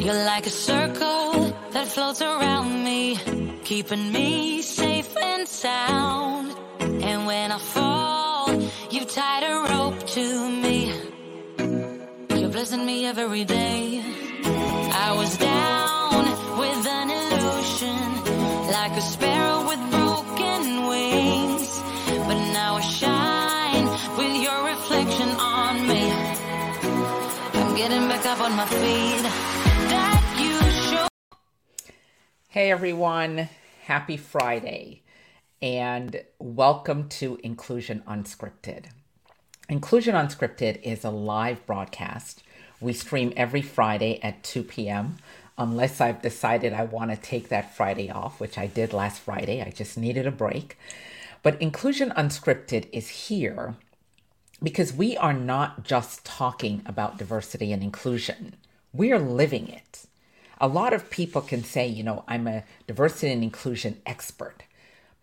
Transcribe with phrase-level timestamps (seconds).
[0.00, 3.18] You're like a circle that floats around me,
[3.64, 6.56] keeping me safe and sound.
[6.80, 8.50] And when I fall,
[8.90, 10.78] you tied a rope to me.
[12.30, 14.02] You're blessing me every day.
[15.06, 16.24] I was down
[16.62, 18.00] with an illusion,
[18.72, 21.78] like a sparrow with broken wings.
[22.26, 23.86] But now I shine
[24.16, 26.10] with your reflection on me.
[27.52, 29.69] I'm getting back up on my feet.
[32.52, 33.48] Hey everyone,
[33.84, 35.02] happy Friday,
[35.62, 38.86] and welcome to Inclusion Unscripted.
[39.68, 42.42] Inclusion Unscripted is a live broadcast.
[42.80, 45.18] We stream every Friday at 2 p.m.
[45.58, 49.62] Unless I've decided I want to take that Friday off, which I did last Friday.
[49.62, 50.76] I just needed a break.
[51.44, 53.76] But Inclusion Unscripted is here
[54.60, 58.56] because we are not just talking about diversity and inclusion,
[58.92, 60.06] we are living it.
[60.62, 64.64] A lot of people can say, you know, I'm a diversity and inclusion expert,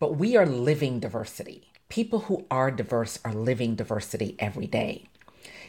[0.00, 1.70] but we are living diversity.
[1.88, 5.06] People who are diverse are living diversity every day.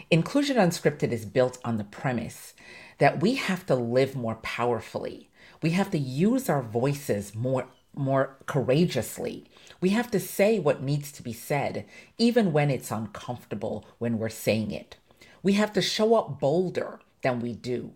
[0.10, 2.56] Inclusion Unscripted is built on the premise
[2.98, 5.30] that we have to live more powerfully.
[5.62, 9.46] We have to use our voices more more courageously.
[9.82, 11.86] We have to say what needs to be said,
[12.18, 14.98] even when it's uncomfortable when we're saying it.
[15.44, 17.94] We have to show up bolder than we do.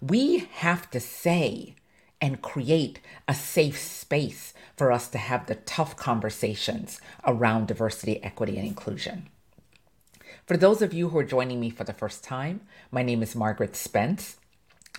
[0.00, 1.74] We have to say
[2.20, 8.58] and create a safe space for us to have the tough conversations around diversity, equity,
[8.58, 9.28] and inclusion.
[10.46, 13.36] For those of you who are joining me for the first time, my name is
[13.36, 14.36] Margaret Spence,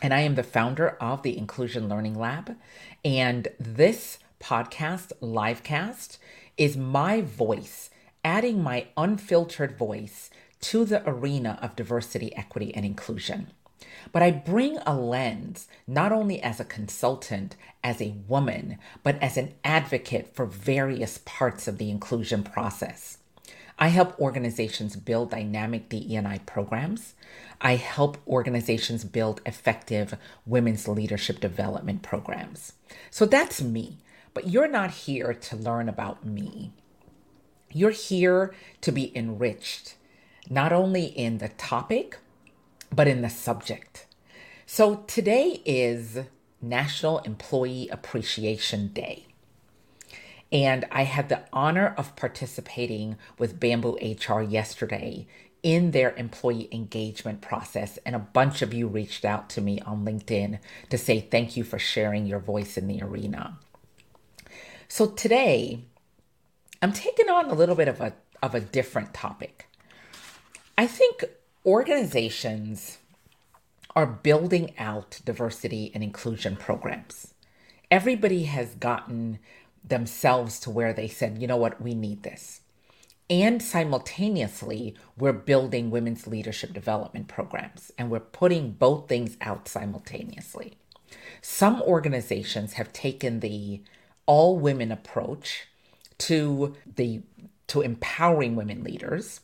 [0.01, 2.55] and I am the founder of the Inclusion Learning Lab.
[3.03, 6.17] And this podcast, livecast,
[6.57, 7.89] is my voice,
[8.23, 10.29] adding my unfiltered voice
[10.61, 13.51] to the arena of diversity, equity, and inclusion.
[14.11, 19.37] But I bring a lens not only as a consultant, as a woman, but as
[19.37, 23.17] an advocate for various parts of the inclusion process.
[23.79, 27.15] I help organizations build dynamic DEI programs.
[27.59, 32.73] I help organizations build effective women's leadership development programs.
[33.09, 33.97] So that's me.
[34.33, 36.71] But you're not here to learn about me.
[37.73, 39.95] You're here to be enriched,
[40.49, 42.19] not only in the topic,
[42.93, 44.05] but in the subject.
[44.65, 46.19] So today is
[46.61, 49.25] National Employee Appreciation Day.
[50.51, 55.27] And I had the honor of participating with Bamboo HR yesterday
[55.63, 57.97] in their employee engagement process.
[58.05, 60.59] And a bunch of you reached out to me on LinkedIn
[60.89, 63.59] to say thank you for sharing your voice in the arena.
[64.87, 65.85] So today,
[66.81, 68.13] I'm taking on a little bit of a,
[68.43, 69.67] of a different topic.
[70.77, 71.23] I think
[71.65, 72.97] organizations
[73.95, 77.33] are building out diversity and inclusion programs.
[77.89, 79.39] Everybody has gotten
[79.83, 82.61] themselves to where they said, you know what, we need this.
[83.29, 90.73] And simultaneously, we're building women's leadership development programs and we're putting both things out simultaneously.
[91.41, 93.81] Some organizations have taken the
[94.25, 95.67] all women approach
[96.19, 97.21] to the
[97.67, 99.39] to empowering women leaders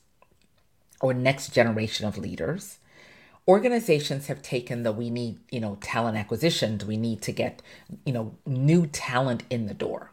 [1.02, 2.80] or next generation of leaders.
[3.48, 6.86] Organizations have taken the we need you know talent acquisitions.
[6.86, 7.62] We need to get
[8.06, 10.12] you know new talent in the door.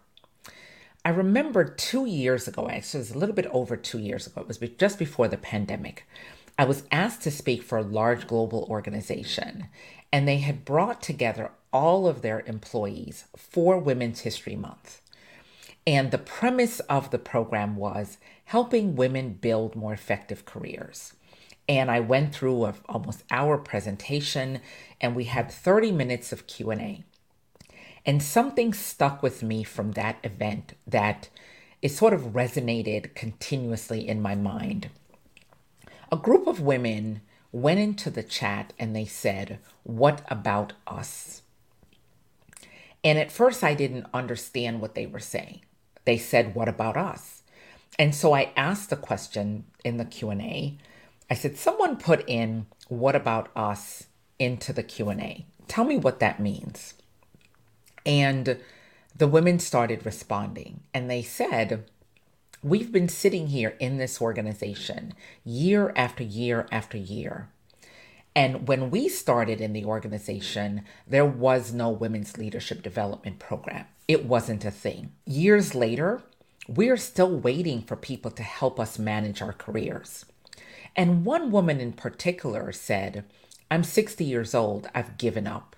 [1.05, 4.41] I remember two years ago actually it was a little bit over two years ago
[4.41, 6.06] it was just before the pandemic
[6.59, 9.66] i was asked to speak for a large global organization
[10.15, 15.01] and they had brought together all of their employees for Women's History Month.
[15.89, 18.16] And the premise of the program was
[18.47, 21.15] helping women build more effective careers.
[21.69, 24.60] And I went through a almost hour presentation
[25.00, 27.04] and we had 30 minutes of Q&A.
[28.06, 31.31] And something stuck with me from that event that
[31.81, 34.91] it sort of resonated continuously in my mind.
[36.12, 41.42] A group of women went into the chat and they said, What about us?
[43.04, 45.60] And at first, I didn't understand what they were saying.
[46.07, 47.42] They said, "What about us?"
[47.98, 50.78] And so I asked the question in the Q&A.
[51.30, 54.04] I said, "Someone put in what about us
[54.38, 55.46] into the Q&A.
[55.68, 56.94] Tell me what that means."
[58.04, 58.58] And
[59.16, 61.84] the women started responding and they said,
[62.62, 65.12] We've been sitting here in this organization
[65.44, 67.48] year after year after year,
[68.34, 73.86] and when we started in the organization, there was no women's leadership development program.
[74.08, 75.12] It wasn't a thing.
[75.24, 76.22] Years later,
[76.69, 80.25] we're still waiting for people to help us manage our careers.
[80.97, 83.25] And one woman in particular said,
[83.71, 85.77] I'm 60 years old, I've given up.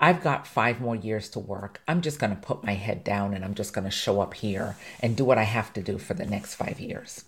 [0.00, 1.80] I've got five more years to work.
[1.88, 4.34] I'm just going to put my head down and I'm just going to show up
[4.34, 7.24] here and do what I have to do for the next five years.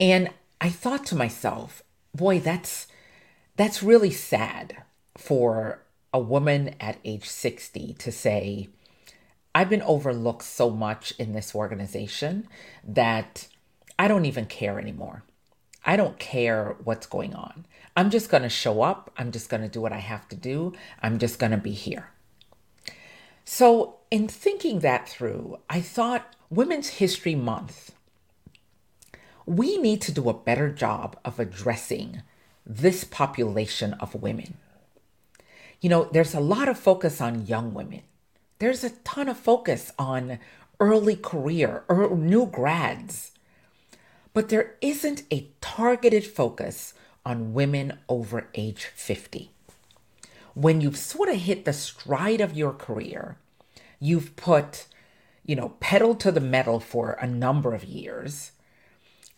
[0.00, 0.30] And
[0.60, 1.82] I thought to myself,
[2.14, 2.88] boy, that's
[3.56, 4.82] that's really sad
[5.16, 8.68] for a woman at age 60 to say,
[9.54, 12.48] I've been overlooked so much in this organization
[12.82, 13.46] that
[13.98, 15.22] I don't even care anymore.
[15.84, 17.66] I don't care what's going on.
[17.96, 19.12] I'm just going to show up.
[19.16, 20.72] I'm just going to do what I have to do.
[21.02, 22.10] I'm just going to be here.
[23.44, 27.94] So, in thinking that through, I thought Women's History Month,
[29.44, 32.22] we need to do a better job of addressing
[32.64, 34.56] this population of women.
[35.80, 38.02] You know, there's a lot of focus on young women,
[38.64, 40.38] there's a ton of focus on
[40.80, 43.32] early career or new grads
[44.34, 46.92] but there isn't a targeted focus
[47.24, 49.50] on women over age 50.
[50.54, 53.36] When you've sort of hit the stride of your career,
[54.00, 54.86] you've put,
[55.46, 58.50] you know, pedal to the metal for a number of years,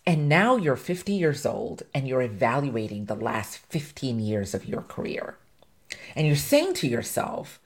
[0.07, 4.83] and now you're 50 years old and you're evaluating the last 15 years of your
[4.83, 5.37] career.
[6.15, 7.61] And you're saying to yourself,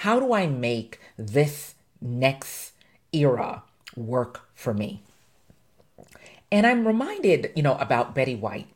[0.00, 2.72] how do I make this next
[3.14, 3.62] era
[3.96, 5.02] work for me?
[6.52, 8.68] And I'm reminded, you know, about Betty White.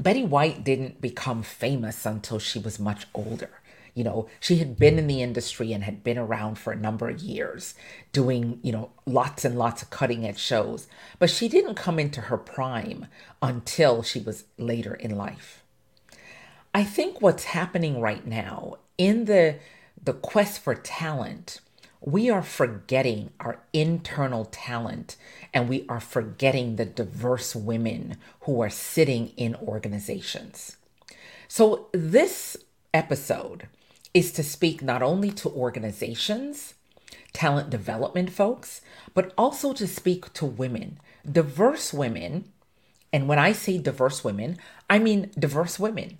[0.00, 3.50] Betty White didn't become famous until she was much older.
[3.94, 7.08] You know, she had been in the industry and had been around for a number
[7.08, 7.74] of years
[8.12, 10.86] doing, you know, lots and lots of cutting edge shows.
[11.18, 13.06] But she didn't come into her prime
[13.42, 15.64] until she was later in life.
[16.72, 19.56] I think what's happening right now in the
[20.02, 21.60] the quest for talent
[22.00, 25.16] we are forgetting our internal talent
[25.52, 30.76] and we are forgetting the diverse women who are sitting in organizations.
[31.48, 32.56] So, this
[32.94, 33.68] episode
[34.14, 36.74] is to speak not only to organizations,
[37.32, 38.80] talent development folks,
[39.12, 40.98] but also to speak to women,
[41.30, 42.52] diverse women.
[43.12, 44.58] And when I say diverse women,
[44.88, 46.18] I mean diverse women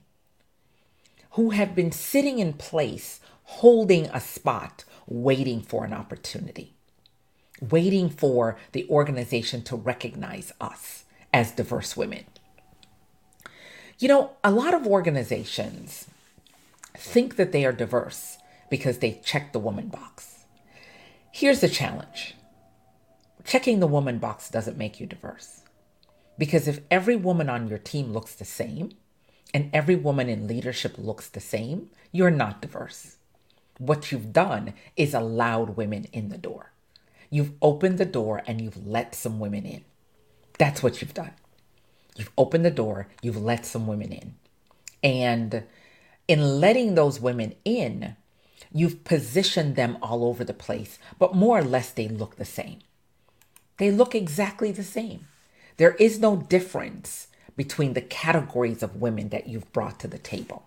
[1.32, 6.75] who have been sitting in place holding a spot waiting for an opportunity,
[7.60, 12.25] waiting for the organization to recognize us as diverse women.
[13.98, 16.06] You know, a lot of organizations
[16.94, 18.38] think that they are diverse
[18.69, 20.44] because they check the woman box.
[21.32, 22.34] Here's the challenge
[23.44, 25.62] checking the woman box doesn't make you diverse.
[26.37, 28.90] Because if every woman on your team looks the same
[29.54, 33.15] and every woman in leadership looks the same, you're not diverse.
[33.78, 36.73] What you've done is allowed women in the door.
[37.31, 39.84] You've opened the door and you've let some women in.
[40.58, 41.32] That's what you've done.
[42.17, 44.34] You've opened the door, you've let some women in.
[45.02, 45.64] And
[46.26, 48.17] in letting those women in,
[48.73, 52.79] you've positioned them all over the place, but more or less they look the same.
[53.76, 55.26] They look exactly the same.
[55.76, 60.67] There is no difference between the categories of women that you've brought to the table.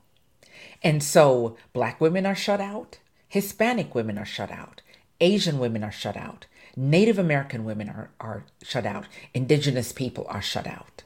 [0.81, 4.81] And so black women are shut out, Hispanic women are shut out,
[5.19, 6.45] Asian women are shut out,
[6.75, 11.03] Native American women are, are shut out, indigenous people are shut out.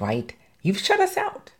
[0.00, 0.34] Right?
[0.62, 1.52] You've shut us out.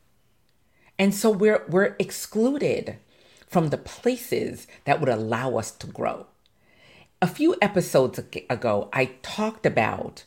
[0.98, 2.96] And so we're we're excluded
[3.46, 6.26] from the places that would allow us to grow.
[7.22, 10.24] A few episodes ago, I talked about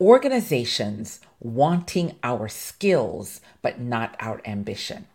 [0.00, 5.06] organizations wanting our skills but not our ambition.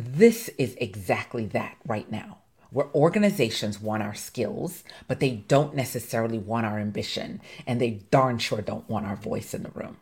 [0.00, 2.38] This is exactly that right now.
[2.70, 8.38] Where organizations want our skills, but they don't necessarily want our ambition, and they darn
[8.38, 9.96] sure don't want our voice in the room.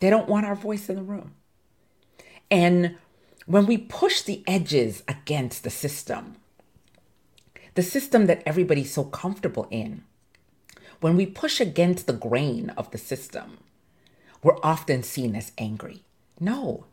[0.00, 1.34] They don't want our voice in the room.
[2.50, 2.96] And
[3.46, 6.34] when we push the edges against the system,
[7.74, 10.02] the system that everybody's so comfortable in,
[11.00, 13.58] when we push against the grain of the system,
[14.42, 16.02] we're often seen as angry.
[16.40, 16.86] No,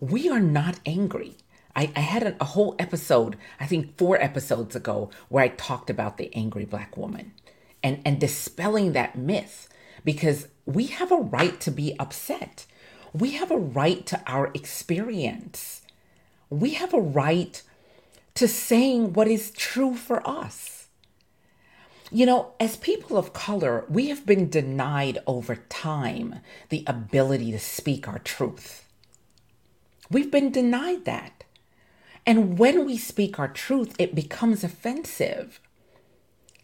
[0.00, 1.36] we are not angry.
[1.76, 6.16] I, I had a, whole episode, I think four episodes ago, where I talked about
[6.16, 7.32] the angry black woman
[7.82, 9.68] and, and dispelling that myth
[10.04, 12.66] because we have a right to be upset.
[13.12, 15.82] We have a right to our experience.
[16.48, 17.62] We have a right
[18.34, 20.88] to saying what is true for us.
[22.12, 27.58] You know, as people of color, we have been denied over time the ability to
[27.60, 28.84] speak our truth.
[30.10, 31.39] We've been denied that.
[32.26, 35.60] And when we speak our truth, it becomes offensive.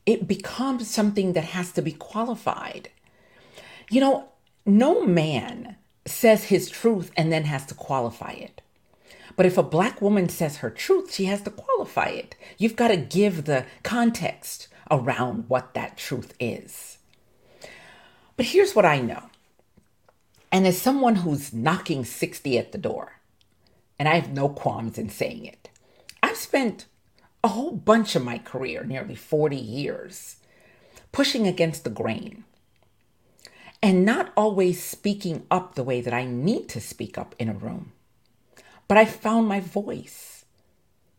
[0.04, 2.90] It becomes something that has to be qualified.
[3.90, 4.28] You know,
[4.64, 8.62] no man says his truth and then has to qualify it.
[9.36, 12.34] But if a black woman says her truth, she has to qualify it.
[12.58, 16.98] You've got to give the context around what that truth is.
[18.36, 19.25] But here's what I know.
[20.52, 23.15] And as someone who's knocking 60 at the door,
[23.98, 25.70] and I have no qualms in saying it,
[26.22, 26.86] I've spent
[27.42, 30.36] a whole bunch of my career, nearly 40 years,
[31.12, 32.44] pushing against the grain
[33.82, 37.54] and not always speaking up the way that I need to speak up in a
[37.54, 37.92] room.
[38.88, 40.44] But I found my voice.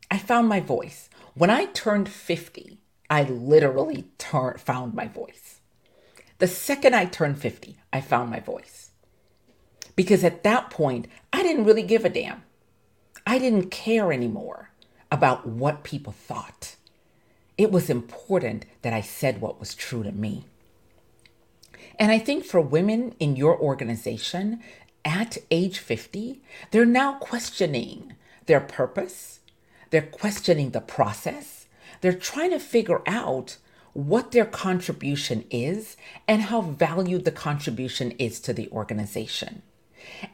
[0.10, 1.10] I found my voice.
[1.34, 2.79] When I turned 50,
[3.10, 5.62] I literally found my voice.
[6.39, 8.91] The second I turned 50, I found my voice.
[9.96, 12.43] Because at that point, I didn't really give a damn.
[13.27, 14.69] I didn't care anymore
[15.12, 16.77] about what people thought.
[17.57, 20.46] It was important that I said what was true to me.
[22.00, 24.62] And I think for women in your organization
[25.03, 26.41] at age 50,
[26.72, 28.13] they're now questioning
[28.46, 29.41] their purpose,
[29.89, 31.65] they're questioning the process,
[32.00, 33.57] they're trying to figure out
[33.91, 35.98] what their contribution is
[36.29, 39.63] and how valued the contribution is to the organization.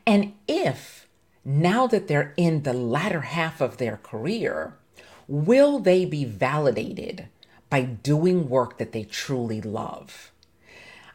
[0.05, 1.02] And if
[1.45, 4.75] now that they're in the latter half of their career,
[5.27, 7.27] will they be validated
[7.69, 10.31] by doing work that they truly love?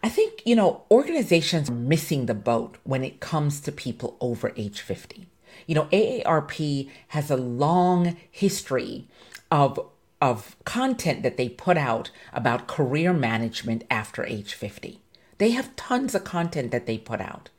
[0.02, 4.52] I think, you know, organizations are missing the boat when it comes to people over
[4.56, 5.28] age 50.
[5.66, 9.06] You know, AARP has a long history
[9.50, 9.80] of
[10.20, 14.98] of content that they put out about career management after age 50.
[15.38, 17.50] They have tons of content that they put out.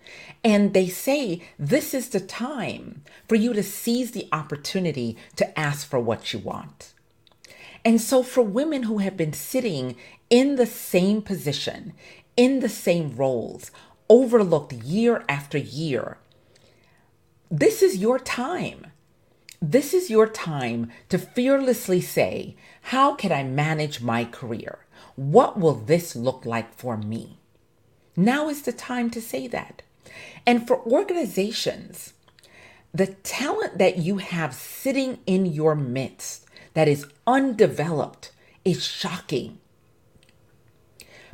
[0.43, 5.87] And they say this is the time for you to seize the opportunity to ask
[5.87, 6.93] for what you want.
[7.85, 9.95] And so, for women who have been sitting
[10.29, 11.93] in the same position,
[12.35, 13.71] in the same roles,
[14.09, 16.17] overlooked year after year.
[17.49, 18.87] This is your time.
[19.61, 24.79] This is your time to fearlessly say, How can I manage my career?
[25.15, 27.38] What will this look like for me?
[28.19, 29.81] Now is the time to say that.
[30.45, 32.13] And for organizations,
[32.93, 38.31] the talent that you have sitting in your midst that is undeveloped
[38.65, 39.59] is shocking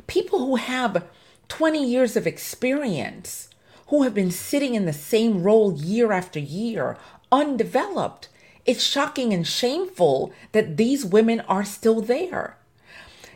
[0.06, 1.04] people who have
[1.48, 3.48] 20 years of experience,
[3.88, 6.96] who have been sitting in the same role year after year,
[7.30, 8.28] undeveloped.
[8.64, 12.58] It's shocking and shameful that these women are still there.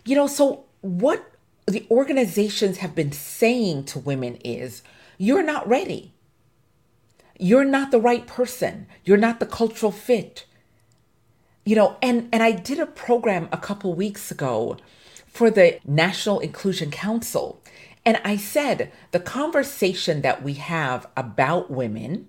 [0.04, 1.29] You know, so what
[1.70, 4.82] the organizations have been saying to women is
[5.18, 6.12] you're not ready.
[7.38, 8.86] You're not the right person.
[9.04, 10.46] You're not the cultural fit.
[11.64, 14.76] You know, and and I did a program a couple weeks ago
[15.26, 17.62] for the National Inclusion Council.
[18.04, 22.28] And I said the conversation that we have about women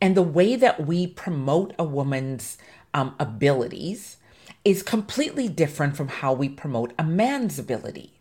[0.00, 2.58] and the way that we promote a woman's
[2.92, 4.16] um, abilities
[4.64, 8.13] is completely different from how we promote a man's ability.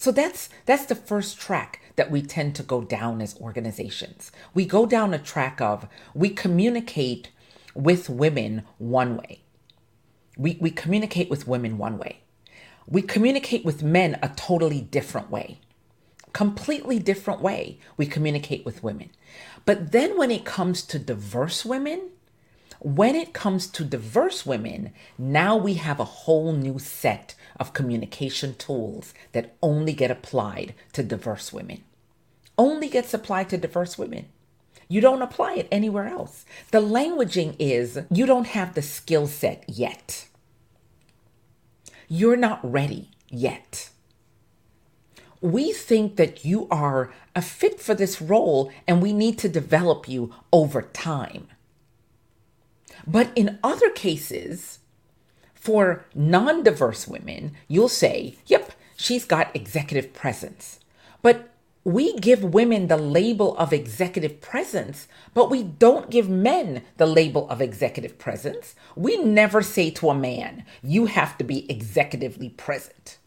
[0.00, 4.32] So that's that's the first track that we tend to go down as organizations.
[4.54, 7.28] We go down a track of we communicate
[7.74, 9.42] with women one way.
[10.38, 12.20] We, we communicate with women one way.
[12.88, 15.58] We communicate with men a totally different way.
[16.32, 19.10] Completely different way we communicate with women.
[19.66, 22.09] But then when it comes to diverse women,
[22.80, 28.54] when it comes to diverse women, now we have a whole new set of communication
[28.54, 31.84] tools that only get applied to diverse women.
[32.56, 34.26] Only gets applied to diverse women.
[34.88, 36.46] You don't apply it anywhere else.
[36.70, 40.26] The languaging is you don't have the skill set yet.
[42.08, 43.90] You're not ready yet.
[45.42, 50.08] We think that you are a fit for this role and we need to develop
[50.08, 51.48] you over time.
[53.06, 54.80] But in other cases,
[55.54, 60.80] for non diverse women, you'll say, yep, she's got executive presence.
[61.22, 61.50] But
[61.84, 67.48] we give women the label of executive presence, but we don't give men the label
[67.48, 68.74] of executive presence.
[68.96, 73.18] We never say to a man, you have to be executively present.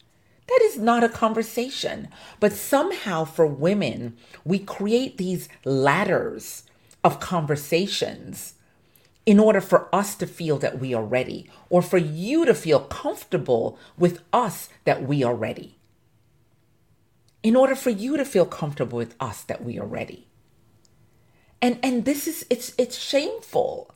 [0.48, 2.10] That is not a conversation.
[2.40, 6.64] But somehow for women, we create these ladders
[7.04, 8.56] of conversations
[9.26, 12.82] in order for us to feel that we are ready, or for you to feel
[12.82, 15.78] comfortable with us that we are ready
[17.44, 20.28] in order for you to feel comfortable with us that we are ready.
[21.62, 23.94] And and this is it's it's shameful.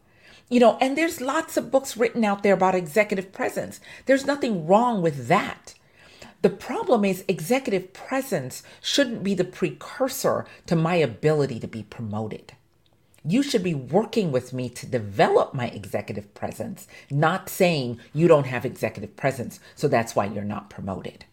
[0.50, 3.81] You know, and there's lots of books written out there about executive presence.
[4.05, 5.74] There's nothing wrong with that.
[6.41, 12.53] The problem is executive presence shouldn't be the precursor to my ability to be promoted.
[13.27, 18.46] You should be working with me to develop my executive presence, not saying you don't
[18.46, 21.25] have executive presence, so that's why you're not promoted.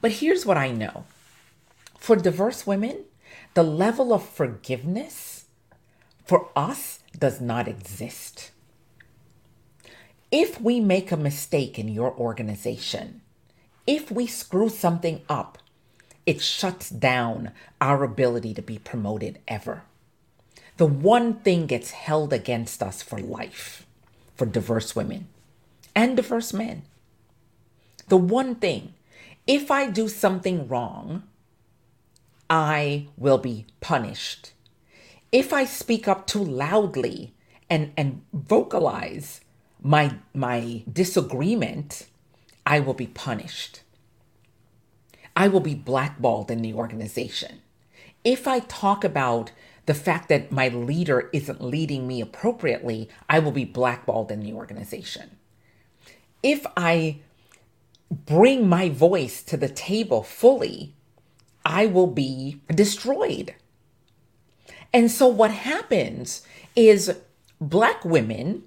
[0.00, 1.04] But here's what I know
[1.98, 3.06] for diverse women,
[3.54, 5.46] the level of forgiveness
[6.24, 8.52] for us does not exist.
[10.30, 13.22] If we make a mistake in your organization,
[13.84, 15.58] if we screw something up,
[16.24, 17.50] it shuts down
[17.80, 19.82] our ability to be promoted ever.
[20.76, 23.86] The one thing gets held against us for life
[24.34, 25.28] for diverse women
[25.94, 26.82] and diverse men.
[28.08, 28.94] The one thing,
[29.46, 31.22] if I do something wrong,
[32.48, 34.52] I will be punished.
[35.32, 37.34] If I speak up too loudly
[37.68, 39.40] and, and vocalize
[39.82, 42.06] my, my disagreement,
[42.64, 43.80] I will be punished.
[45.34, 47.60] I will be blackballed in the organization.
[48.24, 49.52] If I talk about
[49.86, 54.52] the fact that my leader isn't leading me appropriately, I will be blackballed in the
[54.52, 55.36] organization.
[56.42, 57.20] If I
[58.10, 60.94] bring my voice to the table fully,
[61.64, 63.54] I will be destroyed.
[64.92, 66.42] And so, what happens
[66.74, 67.16] is
[67.60, 68.64] Black women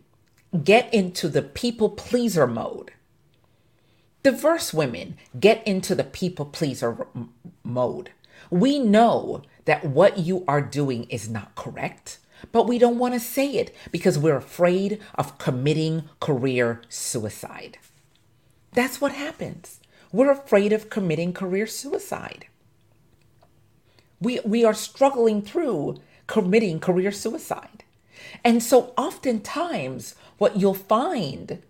[0.63, 2.91] get into the people pleaser mode.
[4.23, 7.07] Diverse women get into the people pleaser
[7.63, 8.09] mode.
[8.49, 12.19] We know that what you are doing is not correct,
[12.51, 17.77] but we don't want to say it because we're afraid of committing career suicide.
[18.73, 19.79] That's what happens.
[20.11, 22.47] We're afraid of committing career suicide.
[24.19, 27.83] We, we are struggling through committing career suicide.
[28.43, 31.61] And so, oftentimes, what you'll find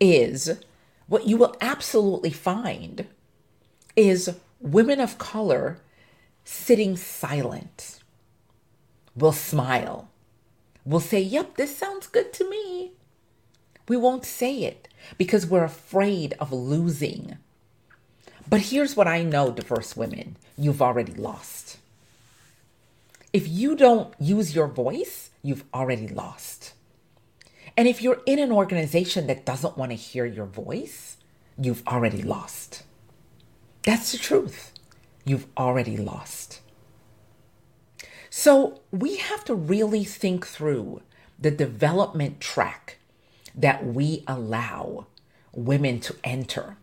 [0.00, 0.60] is
[1.06, 3.06] what you will absolutely find
[3.96, 5.80] is women of color
[6.48, 8.00] sitting silent.
[9.14, 10.08] We'll smile.
[10.84, 12.92] We'll say, Yep, this sounds good to me.
[13.86, 14.88] We won't say it
[15.18, 17.36] because we're afraid of losing.
[18.48, 21.76] But here's what I know, diverse women you've already lost.
[23.32, 26.72] If you don't use your voice, you've already lost.
[27.76, 31.18] And if you're in an organization that doesn't want to hear your voice,
[31.58, 32.84] you've already lost.
[33.82, 34.72] That's the truth.
[35.28, 36.60] You've already lost.
[38.30, 41.02] So we have to really think through
[41.38, 42.96] the development track
[43.54, 45.06] that we allow
[45.52, 46.78] women to enter.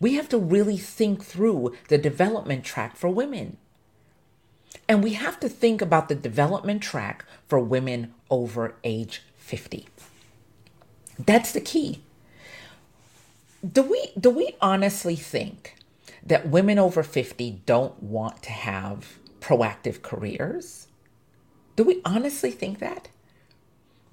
[0.00, 3.58] We have to really think through the development track for women.
[4.88, 9.86] And we have to think about the development track for women over age 50.
[11.18, 12.02] That's the key.
[13.70, 15.76] Do we do we honestly think
[16.26, 20.88] that women over 50 don't want to have proactive careers?
[21.76, 23.08] Do we honestly think that?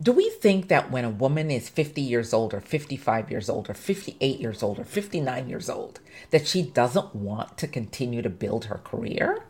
[0.02, 3.70] Do we think that when a woman is 50 years old or 55 years old
[3.70, 6.00] or 58 years old or 59 years old
[6.32, 9.46] that she doesn't want to continue to build her career?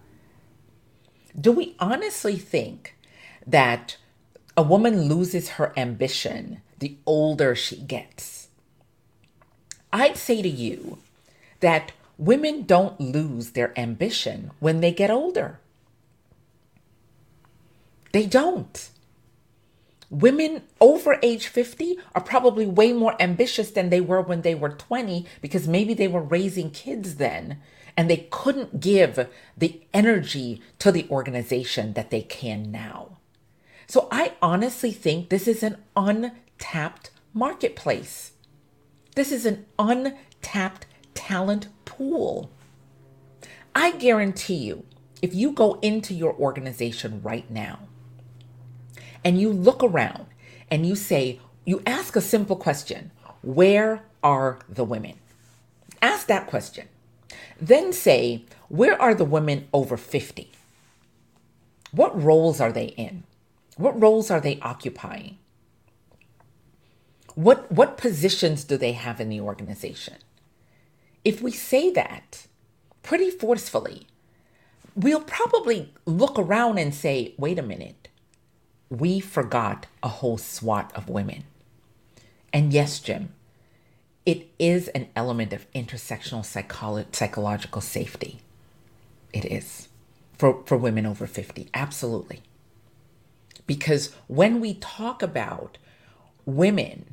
[1.39, 2.95] Do we honestly think
[3.47, 3.97] that
[4.55, 8.49] a woman loses her ambition the older she gets?
[9.91, 10.99] I'd say to you
[11.61, 15.59] that women don't lose their ambition when they get older.
[18.11, 18.89] They don't.
[20.09, 24.69] Women over age 50 are probably way more ambitious than they were when they were
[24.69, 27.59] 20 because maybe they were raising kids then
[27.97, 33.17] and they couldn't give the energy to the organization that they can now.
[33.87, 38.33] So I honestly think this is an untapped marketplace.
[39.15, 42.49] This is an untapped talent pool.
[43.75, 44.85] I guarantee you,
[45.21, 47.79] if you go into your organization right now
[49.23, 50.25] and you look around
[50.69, 55.15] and you say, you ask a simple question Where are the women?
[56.01, 56.87] Ask that question.
[57.61, 60.51] Then say, where are the women over 50?
[61.91, 63.23] What roles are they in?
[63.77, 65.37] What roles are they occupying?
[67.35, 70.15] What, what positions do they have in the organization?
[71.23, 72.47] If we say that
[73.01, 74.07] pretty forcefully,
[74.95, 78.09] we'll probably look around and say, wait a minute,
[78.89, 81.43] we forgot a whole swat of women.
[82.51, 83.33] And yes, Jim,
[84.25, 88.39] it is an element of intersectional psycholo- psychological safety.
[89.33, 89.89] It is
[90.37, 92.41] for, for women over 50, absolutely.
[93.65, 95.77] Because when we talk about
[96.45, 97.12] women,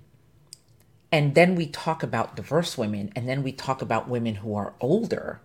[1.13, 4.75] and then we talk about diverse women, and then we talk about women who are
[4.81, 5.41] older,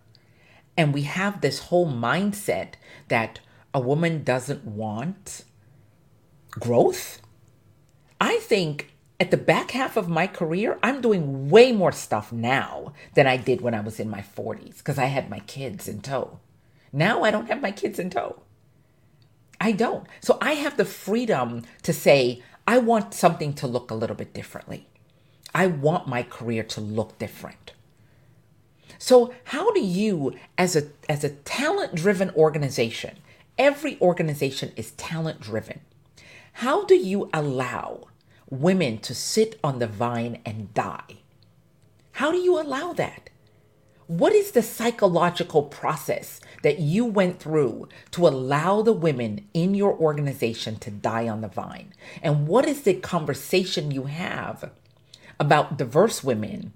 [0.77, 2.73] and we have this whole mindset
[3.07, 3.39] that
[3.73, 5.43] a woman doesn't want
[6.51, 7.21] growth.
[8.21, 12.93] I think at the back half of my career, I'm doing way more stuff now
[13.15, 16.01] than I did when I was in my 40s because I had my kids in
[16.01, 16.39] tow.
[16.91, 18.41] Now I don't have my kids in tow.
[19.59, 20.05] I don't.
[20.21, 24.33] So I have the freedom to say, I want something to look a little bit
[24.33, 24.87] differently.
[25.55, 27.71] I want my career to look different.
[28.99, 33.17] So how do you as a as a talent driven organization,
[33.57, 35.79] every organization is talent driven.
[36.59, 38.07] How do you allow
[38.49, 41.23] women to sit on the vine and die?
[42.13, 43.29] How do you allow that?
[44.07, 49.97] What is the psychological process that you went through to allow the women in your
[49.97, 51.93] organization to die on the vine?
[52.21, 54.71] And what is the conversation you have
[55.39, 56.73] about diverse women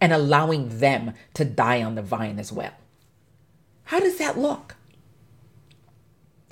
[0.00, 2.74] and allowing them to die on the vine as well?
[3.84, 4.76] How does that look?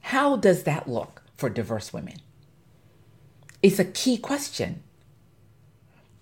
[0.02, 2.16] How does that look for diverse women?
[3.62, 4.82] It's a key question.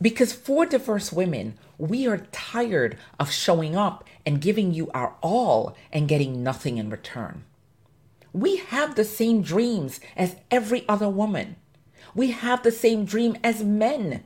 [0.00, 5.76] Because for diverse women, we are tired of showing up and giving you our all
[5.92, 7.44] and getting nothing in return.
[8.32, 11.56] We have the same dreams as every other woman.
[12.14, 14.24] We have the same dream as men.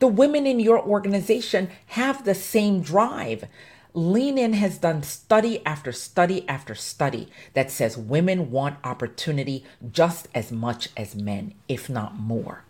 [0.00, 3.44] The women in your organization have the same drive.
[3.92, 10.28] Lean In has done study after study after study that says women want opportunity just
[10.34, 12.64] as much as men, if not more.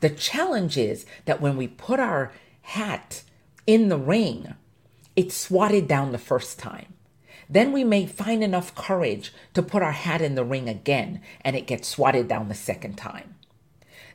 [0.00, 3.22] The challenge is that when we put our hat
[3.66, 4.54] in the ring,
[5.16, 6.92] it's swatted down the first time.
[7.48, 11.56] Then we may find enough courage to put our hat in the ring again and
[11.56, 13.34] it gets swatted down the second time.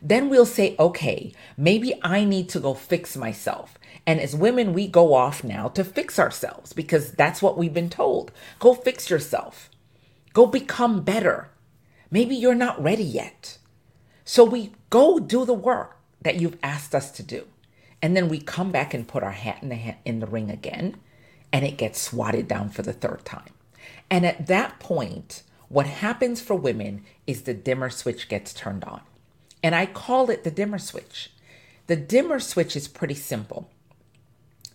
[0.05, 3.79] Then we'll say, okay, maybe I need to go fix myself.
[4.05, 7.89] And as women, we go off now to fix ourselves because that's what we've been
[7.89, 8.33] told.
[8.59, 9.69] Go fix yourself.
[10.33, 11.49] Go become better.
[12.11, 13.57] Maybe you're not ready yet.
[14.25, 17.47] So we go do the work that you've asked us to do.
[18.01, 20.51] And then we come back and put our hat in the, hat in the ring
[20.51, 20.97] again,
[21.53, 23.53] and it gets swatted down for the third time.
[24.11, 29.01] And at that point, what happens for women is the dimmer switch gets turned on.
[29.63, 31.31] And I call it the dimmer switch.
[31.87, 33.71] The dimmer switch is pretty simple.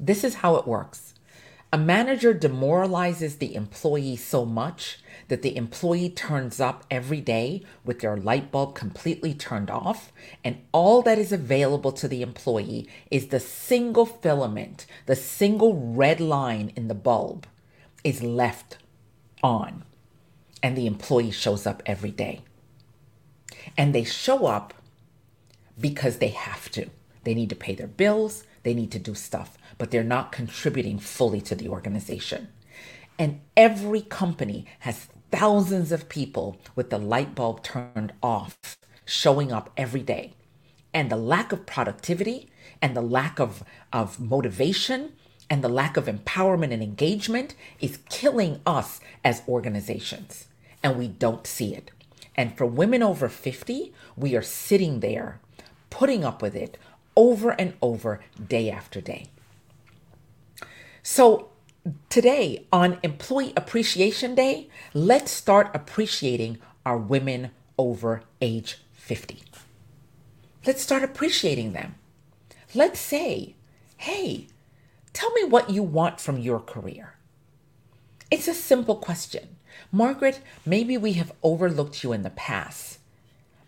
[0.01, 1.09] This is how it works
[1.70, 8.01] a manager demoralizes the employee so much that the employee turns up every day with
[8.01, 10.11] their light bulb completely turned off,
[10.42, 16.20] and all that is available to the employee is the single filament, the single red
[16.20, 17.46] line in the bulb
[18.03, 18.79] is left
[19.42, 19.85] on,
[20.62, 22.40] and the employee shows up every day.
[23.76, 24.74] And they show up
[25.78, 26.88] because they have to.
[27.24, 30.98] They need to pay their bills, they need to do stuff, but they're not contributing
[30.98, 32.48] fully to the organization.
[33.18, 39.70] And every company has thousands of people with the light bulb turned off showing up
[39.76, 40.35] every day.
[40.94, 42.48] And the lack of productivity
[42.81, 45.12] and the lack of, of motivation
[45.50, 50.46] and the lack of empowerment and engagement is killing us as organizations.
[50.83, 51.90] And we don't see it.
[52.38, 55.40] And for women over 50, we are sitting there
[55.90, 56.79] putting up with it
[57.16, 59.27] over and over, day after day.
[61.03, 61.48] So,
[62.09, 69.42] today on Employee Appreciation Day, let's start appreciating our women over age 50.
[70.64, 71.96] Let's start appreciating them.
[72.72, 73.57] Let's say,
[73.96, 74.46] hey,
[75.12, 77.14] tell me what you want from your career.
[78.31, 79.58] It's a simple question.
[79.92, 82.98] Margaret, maybe we have overlooked you in the past,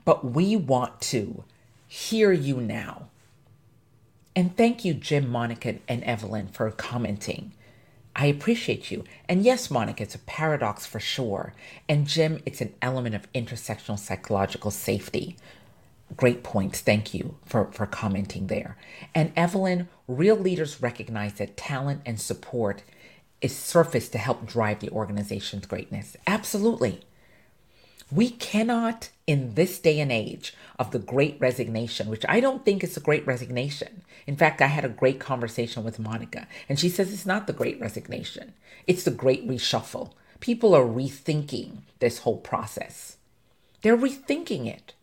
[0.04, 1.44] but we want to
[1.86, 3.08] hear you now.
[4.36, 7.52] And thank you, Jim, Monica, and Evelyn, for commenting.
[8.14, 9.04] I appreciate you.
[9.28, 11.54] And yes, Monica, it's a paradox for sure.
[11.88, 15.36] And Jim, it's an element of intersectional psychological safety.
[16.16, 16.80] Great points.
[16.80, 18.76] Thank you for, for commenting there.
[19.14, 22.82] And Evelyn, real leaders recognize that talent and support
[23.40, 26.16] is surfaced to help drive the organization's greatness.
[26.26, 27.00] Absolutely.
[28.12, 32.82] We cannot, in this day and age of the great resignation, which I don't think
[32.82, 34.02] is a great resignation.
[34.26, 37.52] In fact, I had a great conversation with Monica, and she says it's not the
[37.52, 38.52] great resignation,
[38.86, 40.12] it's the great reshuffle.
[40.40, 43.16] People are rethinking this whole process.
[43.82, 44.94] They're rethinking it.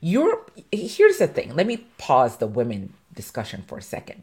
[0.00, 4.22] You're, here's the thing let me pause the women discussion for a second.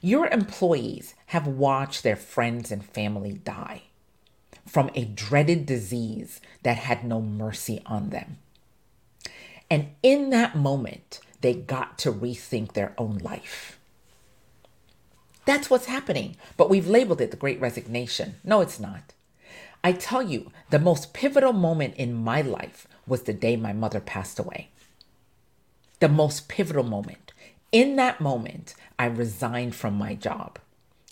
[0.00, 3.82] Your employees have watched their friends and family die
[4.66, 8.38] from a dreaded disease that had no mercy on them.
[9.70, 13.78] And in that moment, they got to rethink their own life.
[15.44, 16.36] That's what's happening.
[16.56, 18.36] But we've labeled it the Great Resignation.
[18.44, 19.14] No, it's not.
[19.82, 24.00] I tell you, the most pivotal moment in my life was the day my mother
[24.00, 24.68] passed away.
[26.00, 27.27] The most pivotal moment.
[27.70, 30.58] In that moment, I resigned from my job.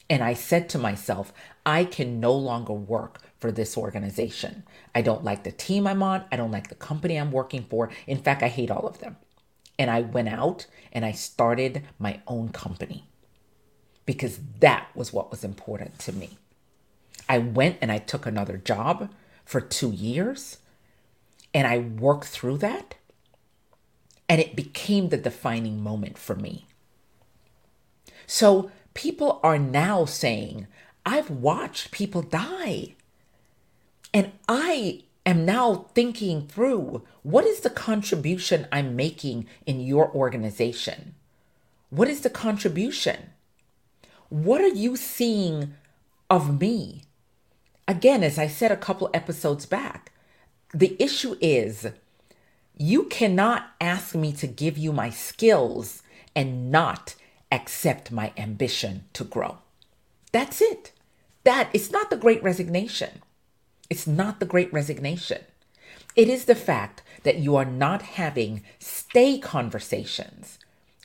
[0.08, 1.32] And I said to myself,
[1.64, 4.62] I can no longer work for this organization.
[4.94, 6.24] I don't like the team I'm on.
[6.30, 7.90] I don't like the company I'm working for.
[8.06, 9.16] In fact, I hate all of them.
[9.78, 13.04] And I went out and I started my own company
[14.06, 16.38] because that was what was important to me.
[17.28, 19.10] I went and I took another job
[19.44, 20.58] for two years
[21.52, 22.94] and I worked through that.
[24.28, 26.66] And it became the defining moment for me.
[28.26, 30.66] So people are now saying,
[31.04, 32.96] I've watched people die.
[34.12, 41.14] And I am now thinking through what is the contribution I'm making in your organization?
[41.90, 43.30] What is the contribution?
[44.28, 45.74] What are you seeing
[46.28, 47.02] of me?
[47.86, 50.12] Again, as I said a couple episodes back,
[50.74, 51.88] the issue is
[52.76, 56.02] you cannot ask me to give you my skills
[56.34, 57.14] and not
[57.50, 59.58] accept my ambition to grow.
[60.32, 60.92] That's it.
[61.44, 63.22] That it's not the great resignation.
[63.88, 65.42] It's not the great resignation.
[66.14, 70.58] It is the fact that you are not having stay conversations.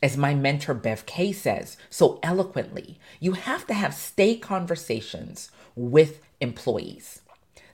[0.04, 6.22] As my mentor Bev Kaye says so eloquently, you have to have stay conversations with
[6.40, 7.22] employees.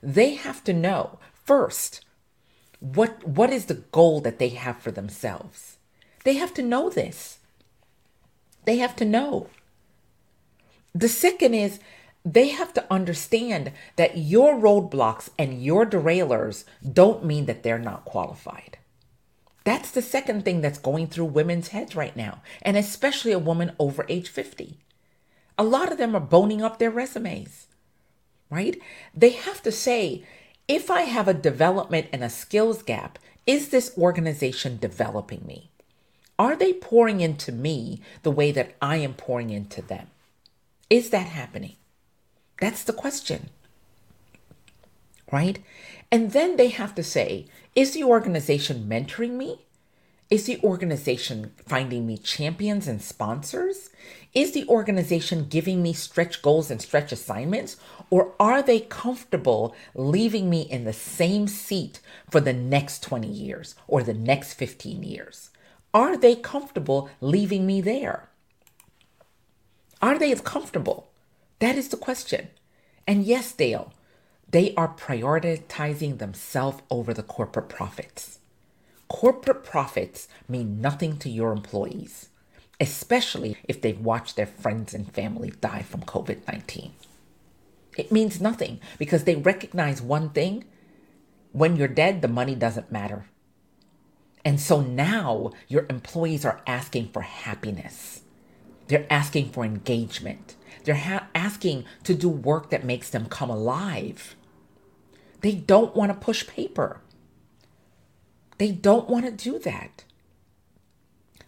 [0.02, 2.04] They have to know first
[2.80, 5.76] what, what is the goal that they have for themselves.
[6.24, 7.38] They have to know this.
[8.64, 9.48] They have to know.
[10.94, 11.80] The second is
[12.24, 18.04] they have to understand that your roadblocks and your derailers don't mean that they're not
[18.04, 18.78] qualified.
[19.64, 23.72] That's the second thing that's going through women's heads right now, and especially a woman
[23.78, 24.78] over age 50.
[25.58, 27.66] A lot of them are boning up their resumes,
[28.50, 28.80] right?
[29.14, 30.24] They have to say,
[30.68, 35.70] if I have a development and a skills gap, is this organization developing me?
[36.38, 40.08] Are they pouring into me the way that I am pouring into them?
[40.90, 41.76] Is that happening?
[42.60, 43.48] That's the question.
[45.32, 45.58] Right?
[46.12, 49.64] And then they have to say, is the organization mentoring me?
[50.30, 53.88] Is the organization finding me champions and sponsors?
[54.34, 57.78] Is the organization giving me stretch goals and stretch assignments?
[58.10, 63.74] Or are they comfortable leaving me in the same seat for the next 20 years
[63.86, 65.48] or the next 15 years?
[65.94, 68.28] Are they comfortable leaving me there?
[70.02, 71.08] Are they comfortable?
[71.58, 72.48] That is the question.
[73.06, 73.94] And yes, Dale,
[74.46, 78.40] they are prioritizing themselves over the corporate profits.
[79.08, 82.28] Corporate profits mean nothing to your employees,
[82.80, 86.92] especially if they've watched their friends and family die from COVID 19.
[87.96, 90.64] It means nothing because they recognize one thing
[91.52, 93.26] when you're dead, the money doesn't matter.
[94.44, 98.20] And so now your employees are asking for happiness.
[98.86, 100.54] They're asking for engagement.
[100.84, 104.36] They're ha- asking to do work that makes them come alive.
[105.40, 107.00] They don't want to push paper.
[108.58, 110.04] They don't want to do that.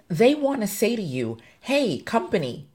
[0.08, 2.68] They want to say to you, hey, company,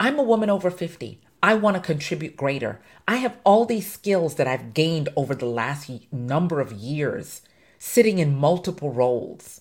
[0.00, 1.20] I'm a woman over 50.
[1.42, 2.80] I want to contribute greater.
[3.06, 7.42] I have all these skills that I've gained over the last number of years,
[7.78, 9.60] sitting in multiple roles.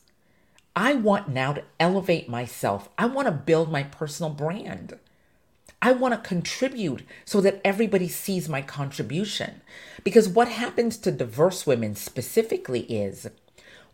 [0.76, 2.90] I want now to elevate myself.
[2.98, 4.98] I want to build my personal brand.
[5.82, 9.62] I want to contribute so that everybody sees my contribution.
[10.04, 13.30] Because what happens to diverse women specifically is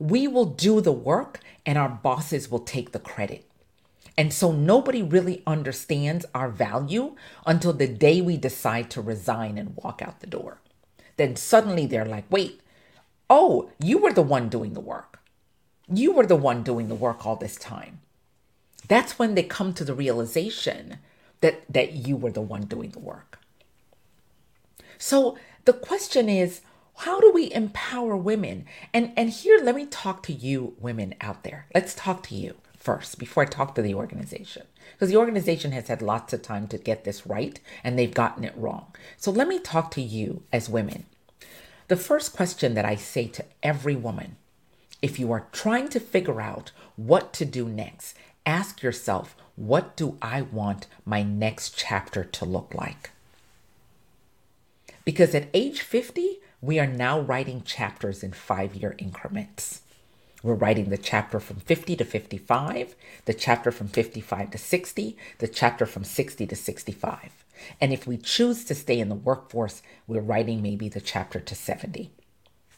[0.02, 3.48] we will do the work and our bosses will take the credit.
[4.18, 9.78] And so nobody really understands our value until the day we decide to resign and
[9.78, 10.60] walk out the door.
[11.18, 12.62] Then suddenly they're like, wait,
[13.30, 15.20] oh, you were the one doing the work.
[15.88, 18.00] You were the one doing the work all this time.
[18.88, 20.98] That's when they come to the realization
[21.42, 23.38] that, that you were the one doing the work.
[24.98, 26.62] So the question is,
[27.02, 28.64] how do we empower women?
[28.94, 31.66] And and here let me talk to you women out there.
[31.74, 34.68] Let's talk to you first before I talk to the organization.
[34.94, 38.44] Because the organization has had lots of time to get this right and they've gotten
[38.44, 38.94] it wrong.
[39.18, 41.06] So let me talk to you as women.
[41.88, 44.36] The first question that I say to every woman
[45.02, 50.20] if you are trying to figure out what to do next, ask yourself, what do
[50.22, 53.10] I want my next chapter to look like?
[55.04, 59.82] Because at age 50, we are now writing chapters in five year increments.
[60.44, 62.96] We're writing the chapter from 50 to 55,
[63.26, 67.46] the chapter from 55 to 60, the chapter from 60 to 65.
[67.80, 71.56] And if we choose to stay in the workforce, we're writing maybe the chapter to
[71.56, 72.12] 70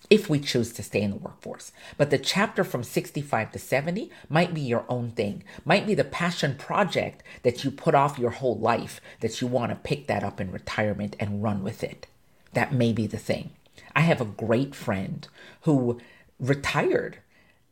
[0.10, 1.72] if we choose to stay in the workforce.
[1.98, 6.04] But the chapter from 65 to 70 might be your own thing, might be the
[6.04, 10.24] passion project that you put off your whole life that you want to pick that
[10.24, 12.08] up in retirement and run with it.
[12.52, 13.52] That may be the thing.
[13.96, 15.28] I have a great friend
[15.62, 16.00] who
[16.40, 17.20] retired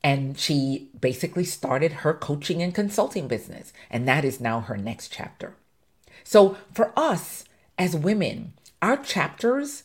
[0.04, 5.10] and she basically started her coaching and consulting business, and that is now her next
[5.10, 5.56] chapter.
[6.24, 7.46] So for us
[7.78, 9.84] as women, our chapters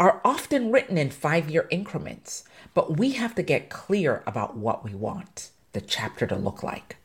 [0.00, 4.84] are often written in five year increments, but we have to get clear about what
[4.84, 6.96] we want the chapter to look like.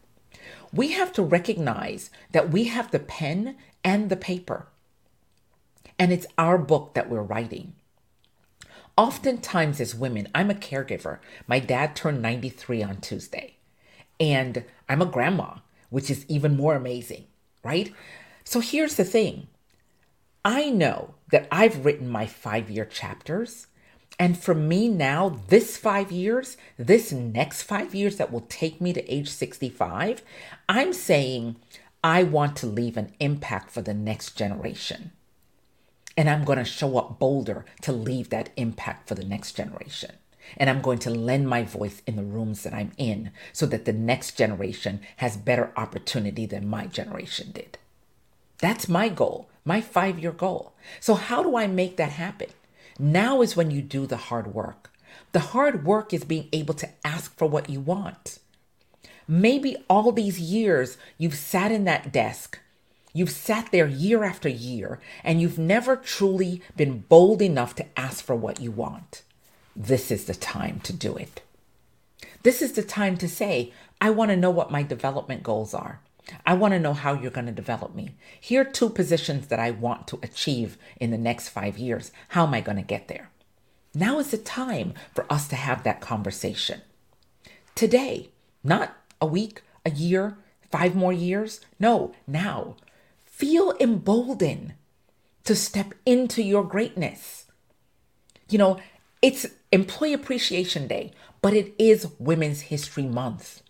[0.71, 4.67] We have to recognize that we have the pen and the paper,
[5.99, 7.73] and it's our book that we're writing.
[8.95, 11.17] Oftentimes, as women, I'm a caregiver.
[11.47, 13.55] My dad turned 93 on Tuesday,
[14.19, 15.55] and I'm a grandma,
[15.89, 17.25] which is even more amazing,
[17.63, 17.91] right?
[18.43, 19.47] So here's the thing
[20.45, 23.67] I know that I've written my five year chapters.
[24.19, 28.93] And for me now, this five years, this next five years that will take me
[28.93, 30.21] to age 65,
[30.69, 31.55] I'm saying
[32.03, 35.13] I want to leave an impact for the next generation.
[36.15, 40.11] And I'm going to show up bolder to leave that impact for the next generation.
[40.57, 43.85] And I'm going to lend my voice in the rooms that I'm in so that
[43.85, 47.77] the next generation has better opportunity than my generation did.
[48.59, 50.73] That's my goal my five year goal.
[50.99, 52.49] So, how do I make that happen?
[52.99, 54.91] Now is when you do the hard work.
[55.31, 58.39] The hard work is being able to ask for what you want.
[59.27, 62.59] Maybe all these years you've sat in that desk,
[63.13, 68.23] you've sat there year after year, and you've never truly been bold enough to ask
[68.23, 69.21] for what you want.
[69.75, 71.41] This is the time to do it.
[72.43, 73.71] This is the time to say,
[74.01, 76.01] I want to know what my development goals are.
[76.45, 78.15] I want to know how you're going to develop me.
[78.39, 82.11] Here are two positions that I want to achieve in the next five years.
[82.29, 83.29] How am I going to get there?
[83.93, 86.81] Now is the time for us to have that conversation.
[87.75, 88.29] Today,
[88.63, 90.37] not a week, a year,
[90.71, 91.61] five more years.
[91.79, 92.75] No, now.
[93.33, 94.75] Feel emboldened
[95.43, 97.47] to step into your greatness.
[98.47, 98.79] You know,
[99.23, 103.63] it's Employee Appreciation Day, but it is Women's History Month.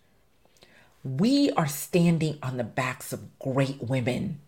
[1.01, 4.41] We are standing on the backs of great women.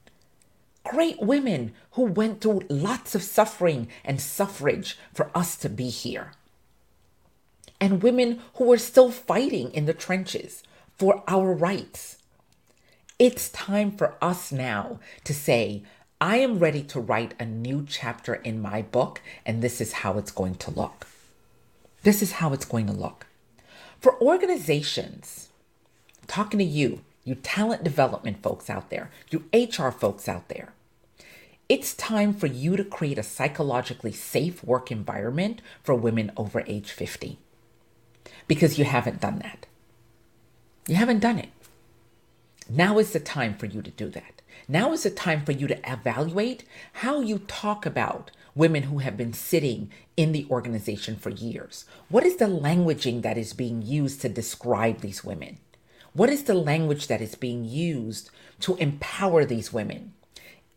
[0.84, 6.34] Great women who went through lots of suffering and suffrage for us to be here.
[7.80, 10.62] And women who are still fighting in the trenches
[10.98, 12.15] for our rights.
[13.18, 15.84] It's time for us now to say,
[16.20, 20.18] I am ready to write a new chapter in my book, and this is how
[20.18, 21.08] it's going to look.
[22.04, 23.28] This is how it's going to look.
[24.02, 25.48] For organizations,
[26.28, 30.74] talking to you, you talent development folks out there, you HR folks out there.
[31.70, 36.92] It's time for you to create a psychologically safe work environment for women over age
[36.92, 37.38] 50
[38.46, 39.68] because you haven't done that.
[40.86, 41.50] You haven't done it.
[42.70, 44.42] Now is the time for you to do that.
[44.68, 49.16] Now is the time for you to evaluate how you talk about women who have
[49.16, 51.86] been sitting in the organization for years.
[52.10, 55.60] What is the languaging that is being used to describe these women?
[56.14, 60.14] What is the language that is being used to empower these women?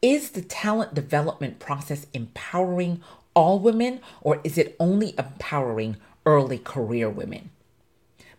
[0.02, 3.00] Is the talent development process empowering
[3.34, 5.96] all women or is it only empowering
[6.26, 7.50] early career women?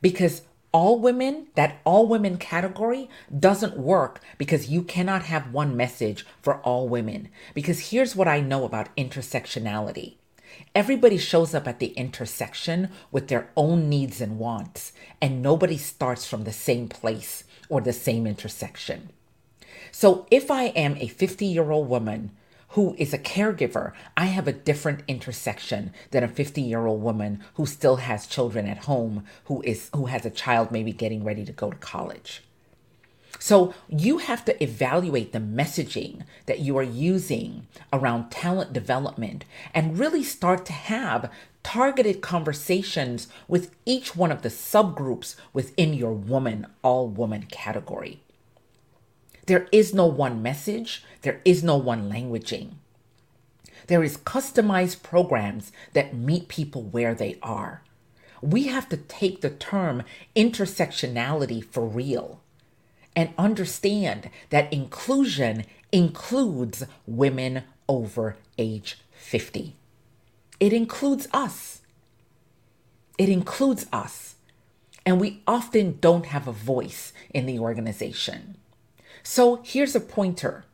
[0.01, 6.25] Because all women, that all women category doesn't work because you cannot have one message
[6.41, 7.29] for all women.
[7.53, 10.15] Because here's what I know about intersectionality
[10.75, 16.25] Everybody shows up at the intersection with their own needs and wants, and nobody starts
[16.25, 19.09] from the same place or the same intersection.
[19.91, 22.31] So if I am a 50 year old woman
[22.69, 27.43] who is a caregiver, I have a different intersection than a 50 year old woman
[27.55, 31.45] who still has children at home, who is who has a child maybe getting ready
[31.45, 32.43] to go to college.
[33.37, 39.97] So you have to evaluate the messaging that you are using around talent development and
[39.97, 41.31] really start to have
[41.63, 48.21] targeted conversations with each one of the subgroups within your woman, all woman category.
[49.49, 52.73] There is no one message, there is no one languaging.
[53.87, 57.81] There is customized programs that meet people where they are.
[58.43, 60.03] We have to take the term
[60.35, 62.41] intersectionality for real
[63.15, 69.75] and understand that inclusion includes women over age 50.
[70.59, 71.81] It includes us.
[73.17, 74.35] It includes us.
[75.07, 78.59] and we often don't have a voice in the organization.
[79.23, 80.65] So here's a pointer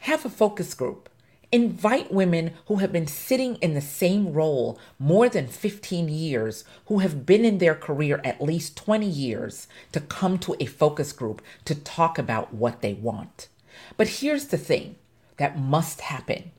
[0.00, 1.08] have a focus group.
[1.52, 7.00] Invite women who have been sitting in the same role more than 15 years, who
[7.00, 11.42] have been in their career at least 20 years, to come to a focus group
[11.64, 13.48] to talk about what they want.
[13.96, 14.96] But here's the thing
[15.38, 16.52] that must happen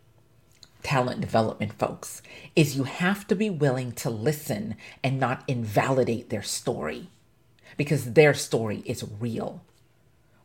[0.84, 2.22] talent development folks
[2.56, 7.10] is you have to be willing to listen and not invalidate their story
[7.78, 9.64] because their story is real.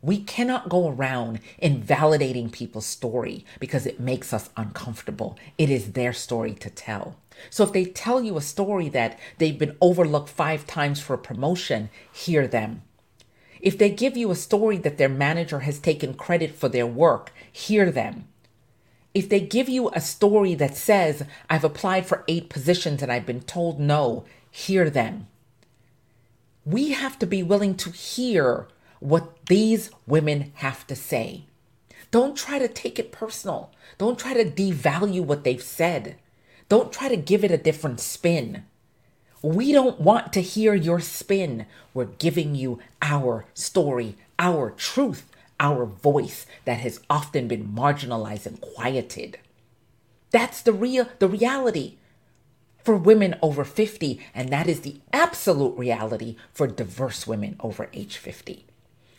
[0.01, 5.37] We cannot go around invalidating people's story because it makes us uncomfortable.
[5.57, 7.15] It is their story to tell.
[7.49, 11.19] So if they tell you a story that they've been overlooked five times for a
[11.19, 12.83] promotion, hear them.
[13.59, 17.33] If they give you a story that their manager has taken credit for their work,
[17.51, 18.27] hear them.
[19.13, 23.25] If they give you a story that says, I've applied for eight positions and I've
[23.25, 25.27] been told no, hear them.
[26.65, 28.67] We have to be willing to hear
[28.99, 31.45] what these women have to say.
[32.11, 33.71] Don't try to take it personal.
[33.97, 36.17] Don't try to devalue what they've said.
[36.69, 38.63] Don't try to give it a different spin.
[39.41, 41.65] We don't want to hear your spin.
[41.93, 45.29] We're giving you our story, our truth,
[45.59, 49.39] our voice that has often been marginalized and quieted.
[50.31, 51.97] That's the real the reality
[52.83, 58.17] for women over 50 and that is the absolute reality for diverse women over age
[58.17, 58.66] 50.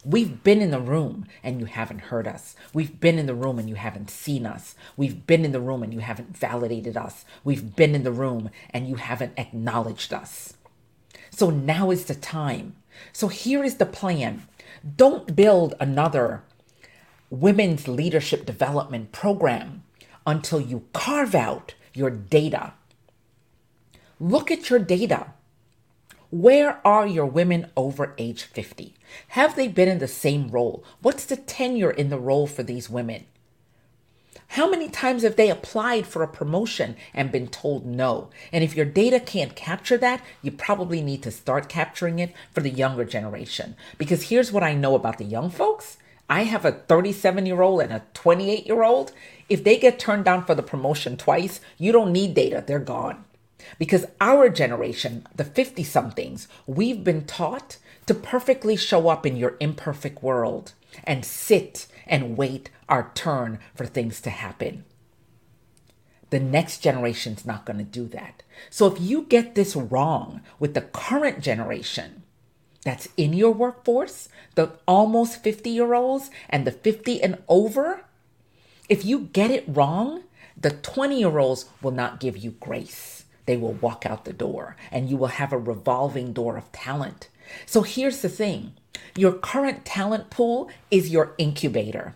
[0.08, 2.56] We've been in the room and you haven't heard us.
[2.72, 4.74] We've been in the room and you haven't seen us.
[4.96, 7.26] We've been in the room and you haven't validated us.
[7.44, 10.54] We've been in the room and you haven't acknowledged us.
[11.28, 12.76] So now is the time.
[13.12, 14.48] So here is the plan.
[14.96, 16.42] Don't build another
[17.28, 19.82] women's leadership development program
[20.26, 22.72] until you carve out your data.
[24.18, 25.34] Look at your data.
[26.30, 28.94] Where are your women over age 50?
[29.28, 30.84] Have they been in the same role?
[31.00, 33.24] What's the tenure in the role for these women?
[34.48, 38.28] How many times have they applied for a promotion and been told no?
[38.52, 42.60] And if your data can't capture that, you probably need to start capturing it for
[42.60, 43.74] the younger generation.
[43.96, 45.96] Because here's what I know about the young folks
[46.28, 49.12] I have a 37 year old and a 28 year old.
[49.48, 53.24] If they get turned down for the promotion twice, you don't need data, they're gone.
[53.78, 59.56] Because our generation, the 50 somethings, we've been taught to perfectly show up in your
[59.60, 60.72] imperfect world
[61.04, 64.84] and sit and wait our turn for things to happen.
[66.30, 68.42] The next generation's not going to do that.
[68.70, 72.22] So if you get this wrong with the current generation
[72.84, 78.04] that's in your workforce, the almost 50 year olds and the 50 and over,
[78.88, 80.22] if you get it wrong,
[80.56, 83.17] the 20 year olds will not give you grace
[83.48, 87.30] they will walk out the door and you will have a revolving door of talent.
[87.64, 88.74] So here's the thing
[89.16, 92.14] your current talent pool is your incubator.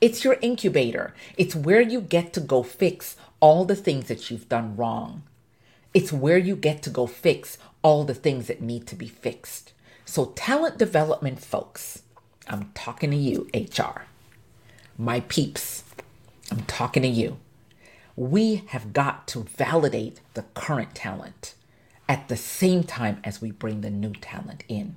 [0.00, 1.12] It's your incubator.
[1.36, 5.24] It's where you get to go fix all the things that you've done wrong.
[5.92, 9.72] It's where you get to go fix all the things that need to be fixed.
[10.04, 12.02] So, talent development folks,
[12.46, 14.06] I'm talking to you, HR.
[14.96, 15.82] My peeps,
[16.50, 17.38] I'm talking to you
[18.16, 21.54] we have got to validate the current talent
[22.08, 24.96] at the same time as we bring the new talent in.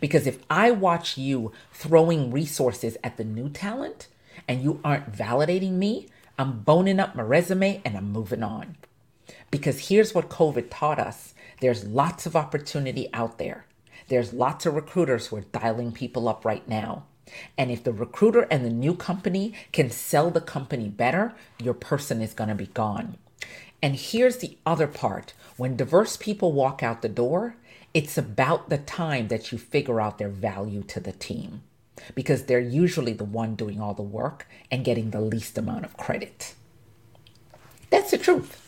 [0.00, 4.08] Because if I watch you throwing resources at the new talent
[4.46, 6.08] and you aren't validating me,
[6.38, 8.76] I'm boning up my resume and I'm moving on.
[9.50, 13.66] Because here's what COVID taught us there's lots of opportunity out there.
[14.08, 17.04] There's lots of recruiters who are dialing people up right now.
[17.56, 22.20] And if the recruiter and the new company can sell the company better, your person
[22.20, 23.16] is going to be gone.
[23.82, 27.56] And here's the other part when diverse people walk out the door,
[27.92, 31.62] it's about the time that you figure out their value to the team
[32.14, 35.96] because they're usually the one doing all the work and getting the least amount of
[35.96, 36.54] credit.
[37.90, 38.58] That's the truth.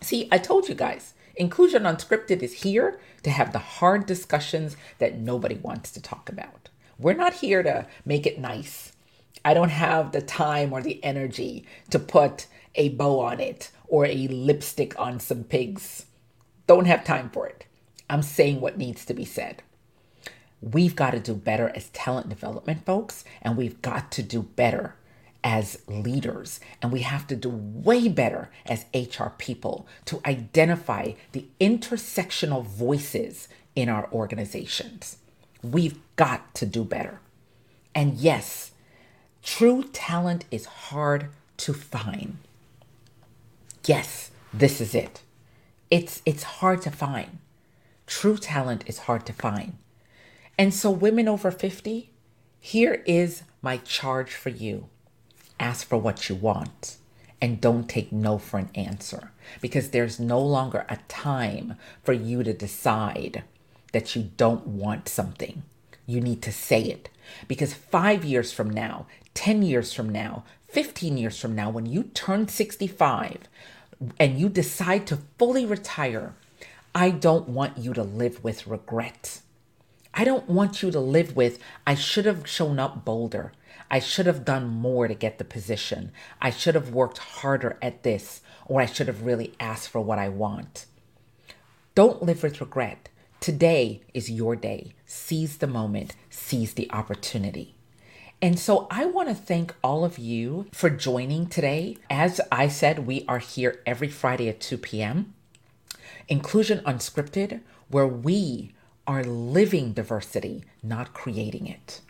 [0.00, 5.18] See, I told you guys, Inclusion Unscripted is here to have the hard discussions that
[5.18, 6.68] nobody wants to talk about.
[6.98, 8.92] We're not here to make it nice.
[9.44, 14.04] I don't have the time or the energy to put a bow on it or
[14.04, 16.06] a lipstick on some pigs.
[16.66, 17.66] Don't have time for it.
[18.10, 19.62] I'm saying what needs to be said.
[20.60, 24.96] We've got to do better as talent development folks, and we've got to do better
[25.44, 26.58] as leaders.
[26.82, 33.46] And we have to do way better as HR people to identify the intersectional voices
[33.76, 35.17] in our organizations.
[35.62, 37.20] We've got to do better.
[37.94, 38.72] And yes,
[39.42, 42.38] true talent is hard to find.
[43.84, 45.22] Yes, this is it.
[45.90, 47.38] It's it's hard to find.
[48.06, 49.76] True talent is hard to find.
[50.58, 52.10] And so, women over 50,
[52.60, 54.88] here is my charge for you
[55.60, 56.96] ask for what you want
[57.40, 59.30] and don't take no for an answer
[59.60, 63.44] because there's no longer a time for you to decide
[63.92, 65.62] that you don't want something.
[66.06, 67.08] You need to say it
[67.46, 72.04] because five years from now, 10 years from now, 15 years from now, when you
[72.04, 73.48] turn 65
[74.18, 76.34] and you decide to fully retire,
[76.94, 79.40] I don't want you to live with regret.
[80.14, 83.52] I don't want you to live with, I should have shown up bolder.
[83.90, 86.12] I should have done more to get the position.
[86.42, 90.18] I should have worked harder at this, or I should have really asked for what
[90.18, 90.86] I want.
[91.94, 93.08] Don't live with regret.
[93.40, 94.94] Today is your day.
[95.06, 97.76] Seize the moment, seize the opportunity.
[98.42, 101.96] And so I want to thank all of you for joining today.
[102.10, 105.34] As I said, we are here every Friday at 2 p.m.
[106.28, 108.72] Inclusion Unscripted, where we
[109.06, 112.00] are living diversity, not creating it.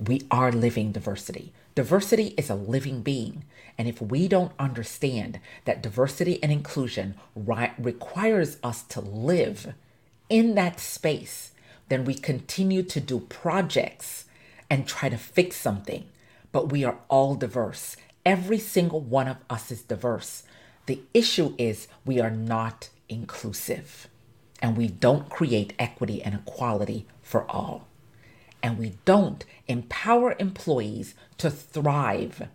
[0.00, 1.52] We are living diversity.
[1.74, 3.44] Diversity is a living being.
[3.76, 9.74] And if we don't understand that diversity and inclusion ri- requires us to live
[10.32, 11.52] in that space,
[11.88, 14.24] then we continue to do projects
[14.70, 16.06] and try to fix something.
[16.52, 17.98] But we are all diverse.
[18.24, 20.44] Every single one of us is diverse.
[20.86, 24.08] The issue is we are not inclusive
[24.62, 27.86] and we don't create equity and equality for all
[28.62, 32.48] and we don't empower employees to thrive.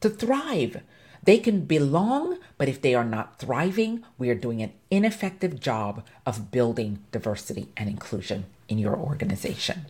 [0.00, 0.82] To thrive.
[1.24, 6.04] They can belong, but if they are not thriving, we are doing an ineffective job
[6.26, 9.86] of building diversity and inclusion in your organization.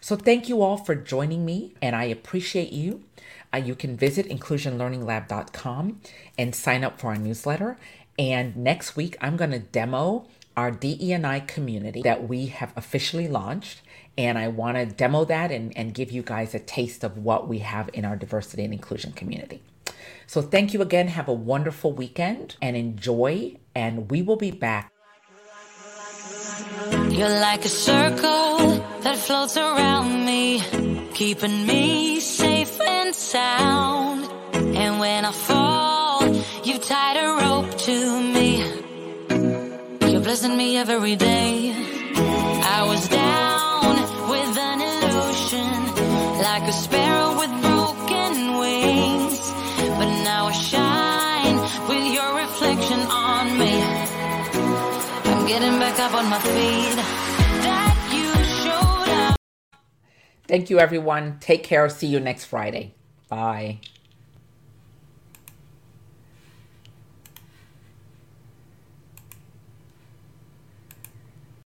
[0.00, 3.02] So, thank you all for joining me, and I appreciate you.
[3.52, 6.00] Uh, you can visit inclusionlearninglab.com
[6.38, 7.78] and sign up for our newsletter.
[8.18, 13.82] And next week, I'm going to demo our DE&I community that we have officially launched
[14.18, 17.48] and I want to demo that and, and give you guys a taste of what
[17.48, 19.60] we have in our diversity and inclusion community.
[20.26, 21.08] So thank you again.
[21.08, 23.56] Have a wonderful weekend and enjoy.
[23.74, 24.92] And we will be back.
[27.10, 28.58] You're like a circle
[29.00, 30.60] that floats around me,
[31.14, 34.30] keeping me safe and sound.
[34.52, 36.26] And when I fall,
[36.64, 38.58] you tied a rope to me.
[40.10, 41.72] You're blessing me every day.
[42.16, 43.96] I was down
[44.30, 45.72] with an illusion,
[46.42, 47.75] like a sparrow with
[50.76, 51.58] shine
[51.88, 53.74] with your reflection on me.
[55.30, 56.98] I'm getting back up on my feet.
[58.14, 58.26] You.
[60.46, 61.38] Thank you, everyone.
[61.40, 61.88] Take care.
[61.88, 62.94] See you next Friday.
[63.28, 63.80] Bye.